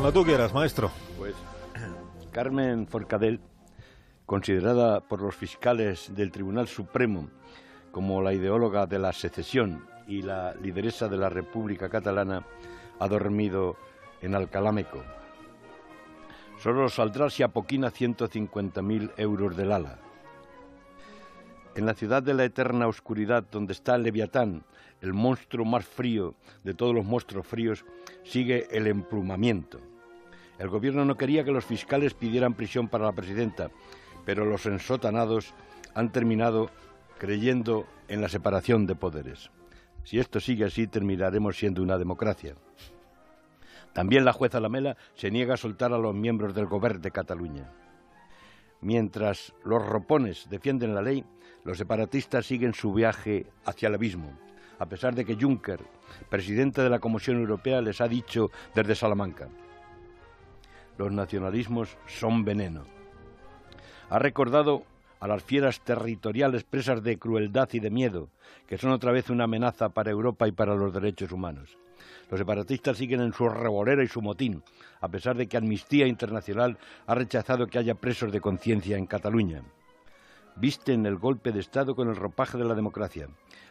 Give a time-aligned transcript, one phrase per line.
[0.00, 0.90] Cuando tú quieras, maestro.
[1.18, 1.34] Pues
[2.32, 3.38] Carmen Forcadell,
[4.24, 7.28] considerada por los fiscales del Tribunal Supremo
[7.92, 12.46] como la ideóloga de la secesión y la lideresa de la República Catalana,
[12.98, 13.76] ha dormido
[14.22, 15.04] en Alcalámeco.
[16.62, 19.98] Solo saldrá si apoquina 150.000 euros del ala.
[21.74, 24.64] En la ciudad de la eterna oscuridad, donde está Leviatán,
[25.02, 27.84] el monstruo más frío de todos los monstruos fríos,
[28.24, 29.89] sigue el emplumamiento.
[30.60, 33.70] El gobierno no quería que los fiscales pidieran prisión para la presidenta,
[34.26, 35.54] pero los ensotanados
[35.94, 36.68] han terminado
[37.16, 39.50] creyendo en la separación de poderes.
[40.04, 42.56] Si esto sigue así, terminaremos siendo una democracia.
[43.94, 47.72] También la jueza Lamela se niega a soltar a los miembros del Gobierno de Cataluña.
[48.82, 51.24] Mientras los ropones defienden la ley,
[51.64, 54.38] los separatistas siguen su viaje hacia el abismo,
[54.78, 55.80] a pesar de que Juncker,
[56.28, 59.48] presidente de la Comisión Europea, les ha dicho desde Salamanca,
[61.00, 62.84] los nacionalismos son veneno.
[64.10, 64.82] Ha recordado
[65.18, 68.28] a las fieras territoriales presas de crueldad y de miedo,
[68.66, 71.78] que son otra vez una amenaza para Europa y para los derechos humanos.
[72.30, 74.62] Los separatistas siguen en su revolera y su motín,
[75.00, 76.76] a pesar de que Amnistía Internacional
[77.06, 79.62] ha rechazado que haya presos de conciencia en Cataluña.
[80.56, 83.28] Visten el golpe de Estado con el ropaje de la democracia.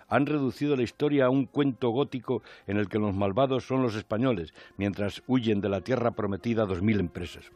[0.08, 3.96] Han reducido la historia a un cuento gótico en el que los malvados son los
[3.96, 7.52] españoles, mientras huyen de la tierra prometida dos mil empresas.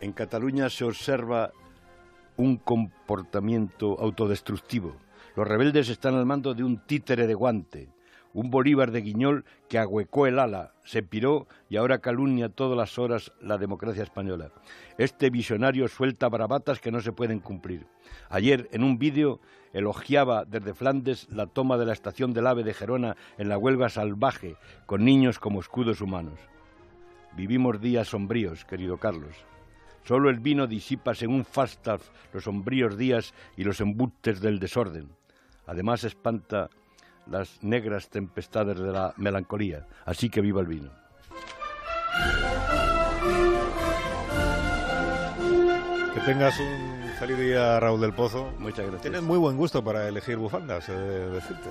[0.00, 1.52] En Cataluña se observa
[2.36, 4.96] un comportamiento autodestructivo.
[5.34, 7.88] Los rebeldes están al mando de un títere de guante,
[8.36, 12.98] un Bolívar de Guiñol que ahuecó el ala, se piró y ahora calumnia todas las
[12.98, 14.50] horas la democracia española.
[14.98, 17.86] Este visionario suelta bravatas que no se pueden cumplir.
[18.28, 19.40] Ayer, en un vídeo,
[19.72, 23.88] elogiaba desde Flandes la toma de la estación del AVE de Gerona en la huelga
[23.88, 26.38] salvaje, con niños como escudos humanos.
[27.34, 29.34] Vivimos días sombríos, querido Carlos.
[30.04, 35.08] Solo el vino disipa según Falstaff los sombríos días y los embustes del desorden.
[35.66, 36.68] Además espanta
[37.30, 39.86] las negras tempestades de la melancolía.
[40.04, 40.90] Así que viva el vino.
[46.14, 48.50] Que tengas un feliz día, Raúl del Pozo.
[48.58, 49.02] Muchas gracias.
[49.02, 51.70] Tienes muy buen gusto para elegir bufandas, decirte.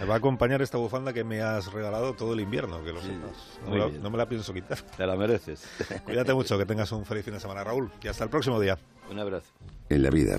[0.00, 3.00] me va a acompañar esta bufanda que me has regalado todo el invierno, que lo
[3.00, 3.60] sepas.
[3.68, 4.78] No, no me la pienso quitar.
[4.96, 5.68] Te la mereces.
[6.04, 7.90] Cuídate mucho, que tengas un feliz fin de semana, Raúl.
[8.02, 8.78] Y hasta el próximo día.
[9.10, 9.46] Un abrazo.
[9.88, 10.28] En la vida